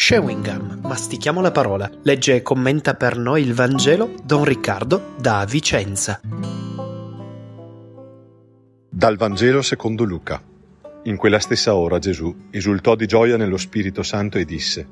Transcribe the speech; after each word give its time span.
Shewingham, 0.00 0.78
mastichiamo 0.84 1.40
la 1.40 1.50
parola. 1.50 1.90
Legge 2.04 2.36
e 2.36 2.40
commenta 2.40 2.94
per 2.94 3.18
noi 3.18 3.42
il 3.42 3.52
Vangelo 3.52 4.14
Don 4.22 4.44
Riccardo 4.44 5.16
da 5.20 5.44
Vicenza. 5.44 6.20
Dal 8.88 9.16
Vangelo 9.16 9.60
secondo 9.60 10.04
Luca. 10.04 10.40
In 11.02 11.16
quella 11.16 11.40
stessa 11.40 11.74
ora 11.74 11.98
Gesù 11.98 12.46
esultò 12.52 12.94
di 12.94 13.06
gioia 13.06 13.36
nello 13.36 13.56
Spirito 13.56 14.04
Santo 14.04 14.38
e 14.38 14.44
disse 14.44 14.86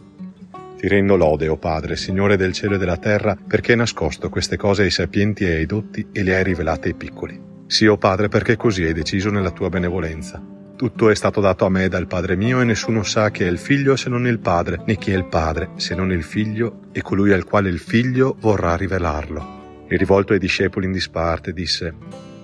Ti 0.76 0.88
rendo 0.88 1.14
lode, 1.14 1.46
o 1.46 1.52
oh 1.52 1.56
Padre, 1.56 1.94
Signore 1.94 2.36
del 2.36 2.52
cielo 2.52 2.74
e 2.74 2.78
della 2.78 2.96
terra, 2.96 3.36
perché 3.36 3.70
hai 3.70 3.78
nascosto 3.78 4.28
queste 4.28 4.56
cose 4.56 4.82
ai 4.82 4.90
sapienti 4.90 5.44
e 5.44 5.54
ai 5.54 5.66
dotti 5.66 6.08
e 6.10 6.24
le 6.24 6.34
hai 6.34 6.42
rivelate 6.42 6.88
ai 6.88 6.94
piccoli. 6.94 7.40
Sì, 7.68 7.86
o 7.86 7.92
oh 7.92 7.96
Padre, 7.96 8.26
perché 8.26 8.56
così 8.56 8.82
hai 8.82 8.92
deciso 8.92 9.30
nella 9.30 9.52
tua 9.52 9.68
benevolenza. 9.68 10.55
Tutto 10.76 11.08
è 11.08 11.14
stato 11.14 11.40
dato 11.40 11.64
a 11.64 11.70
me 11.70 11.88
dal 11.88 12.06
Padre 12.06 12.36
mio 12.36 12.60
e 12.60 12.64
nessuno 12.64 13.02
sa 13.02 13.30
chi 13.30 13.44
è 13.44 13.46
il 13.46 13.56
figlio 13.56 13.96
se 13.96 14.10
non 14.10 14.26
il 14.26 14.38
Padre, 14.38 14.82
né 14.84 14.96
chi 14.98 15.10
è 15.10 15.16
il 15.16 15.24
Padre 15.24 15.70
se 15.76 15.94
non 15.94 16.12
il 16.12 16.22
figlio 16.22 16.80
e 16.92 17.00
colui 17.00 17.32
al 17.32 17.44
quale 17.44 17.70
il 17.70 17.78
figlio 17.78 18.36
vorrà 18.40 18.76
rivelarlo. 18.76 19.86
E 19.88 19.96
rivolto 19.96 20.34
ai 20.34 20.38
discepoli 20.38 20.84
in 20.84 20.92
disparte 20.92 21.54
disse, 21.54 21.94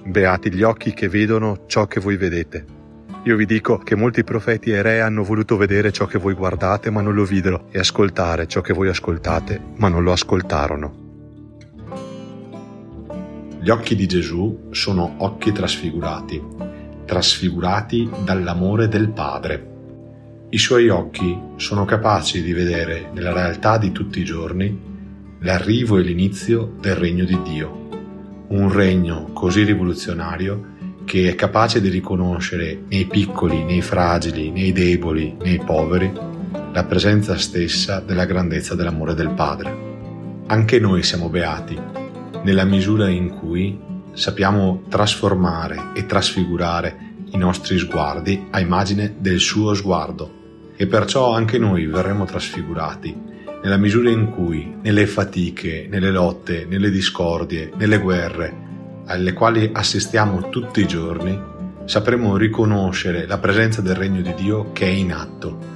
Beati 0.05 0.51
gli 0.51 0.62
occhi 0.62 0.95
che 0.95 1.11
vedono 1.11 1.65
ciò 1.66 1.87
che 1.87 2.01
voi 2.01 2.16
vedete. 2.16 2.65
Io 3.25 3.37
vi 3.37 3.45
dico 3.45 3.77
che 3.77 3.97
molti 3.97 4.25
profeti 4.25 4.70
e 4.70 4.80
re 4.80 5.03
hanno 5.03 5.25
voluto 5.25 5.59
vedere 5.59 5.92
ciò 5.92 6.06
che 6.06 6.19
voi 6.19 6.33
guardate 6.33 6.89
ma 6.89 7.03
non 7.03 7.12
lo 7.12 7.25
videro 7.25 7.67
e 7.70 7.80
ascoltare 7.80 8.47
ciò 8.47 8.62
che 8.62 8.73
voi 8.73 8.89
ascoltate 8.89 9.61
ma 9.77 9.89
non 9.89 10.03
lo 10.03 10.11
ascoltarono. 10.11 11.01
Gli 13.61 13.69
occhi 13.69 13.95
di 13.95 14.06
Gesù 14.06 14.69
sono 14.70 15.17
occhi 15.19 15.53
trasfigurati 15.53 16.72
trasfigurati 17.05 18.09
dall'amore 18.24 18.88
del 18.88 19.11
Padre. 19.11 19.70
I 20.51 20.59
suoi 20.59 20.88
occhi 20.88 21.38
sono 21.56 21.84
capaci 21.84 22.42
di 22.42 22.52
vedere 22.52 23.11
nella 23.12 23.33
realtà 23.33 23.78
di 23.78 23.91
tutti 23.92 24.20
i 24.20 24.25
giorni 24.25 24.91
l'arrivo 25.41 25.98
e 25.98 26.03
l'inizio 26.03 26.75
del 26.80 26.95
regno 26.95 27.25
di 27.25 27.39
Dio, 27.42 27.89
un 28.48 28.73
regno 28.73 29.30
così 29.33 29.64
rivoluzionario 29.64 30.70
che 31.05 31.28
è 31.28 31.34
capace 31.34 31.80
di 31.80 31.89
riconoscere 31.89 32.83
nei 32.89 33.06
piccoli, 33.06 33.64
nei 33.64 33.83
fragili, 33.83 34.50
nei 34.50 34.73
deboli, 34.73 35.36
nei 35.42 35.58
poveri, 35.58 36.12
la 36.73 36.84
presenza 36.84 37.36
stessa 37.36 38.00
della 38.00 38.25
grandezza 38.25 38.75
dell'amore 38.75 39.14
del 39.14 39.30
Padre. 39.30 39.91
Anche 40.47 40.78
noi 40.78 41.03
siamo 41.03 41.28
beati, 41.28 41.78
nella 42.45 42.64
misura 42.64 43.08
in 43.08 43.30
cui 43.30 43.78
sappiamo 44.14 44.82
trasformare 44.88 45.91
e 45.94 46.06
trasfigurare 46.06 47.10
i 47.30 47.36
nostri 47.38 47.78
sguardi 47.78 48.46
a 48.50 48.60
immagine 48.60 49.14
del 49.18 49.41
suo 49.41 49.74
sguardo 49.74 50.41
e 50.77 50.86
perciò 50.86 51.34
anche 51.34 51.58
noi 51.58 51.86
verremo 51.86 52.24
trasfigurati 52.24 53.30
nella 53.62 53.77
misura 53.77 54.10
in 54.10 54.30
cui 54.30 54.77
nelle 54.83 55.06
fatiche, 55.06 55.86
nelle 55.88 56.10
lotte, 56.10 56.66
nelle 56.68 56.90
discordie, 56.90 57.72
nelle 57.77 57.98
guerre 57.98 58.70
alle 59.06 59.33
quali 59.33 59.70
assistiamo 59.72 60.48
tutti 60.48 60.80
i 60.80 60.86
giorni, 60.86 61.40
sapremo 61.84 62.36
riconoscere 62.36 63.27
la 63.27 63.38
presenza 63.38 63.80
del 63.80 63.94
regno 63.94 64.20
di 64.20 64.34
Dio 64.34 64.72
che 64.72 64.86
è 64.86 64.90
in 64.90 65.12
atto. 65.12 65.70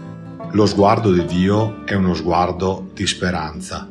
Lo 0.53 0.67
sguardo 0.67 1.13
di 1.13 1.25
Dio 1.25 1.85
è 1.85 1.95
uno 1.95 2.15
sguardo 2.15 2.91
di 2.93 3.07
speranza, 3.07 3.89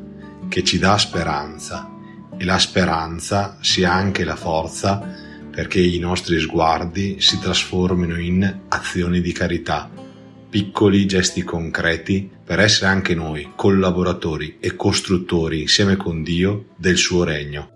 che 0.48 0.64
ci 0.64 0.80
dà 0.80 0.98
speranza 0.98 1.95
e 2.38 2.46
la 2.46 2.60
speranza 2.60 3.58
sia 3.62 3.94
anche 3.94 4.24
la 4.24 4.36
forza 4.36 5.24
perché 5.52 5.80
i 5.80 6.00
nostri 6.00 6.40
sguardi 6.40 7.22
si 7.22 7.40
trasformino 7.40 8.20
in 8.20 8.62
azioni 8.68 9.22
di 9.22 9.32
carità, 9.32 9.90
piccoli 10.50 11.06
gesti 11.06 11.44
concreti 11.44 12.30
per 12.44 12.60
essere 12.60 12.88
anche 12.88 13.16
noi 13.16 13.54
collaboratori 13.56 14.58
e 14.60 14.76
costruttori 14.76 15.62
insieme 15.62 15.96
con 15.96 16.24
Dio 16.24 16.68
del 16.76 16.98
suo 16.98 17.24
regno. 17.24 17.75